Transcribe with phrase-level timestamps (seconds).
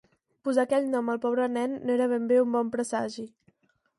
[0.47, 3.27] Posar aquell nom al pobre nen no era ben bé un bon presagi.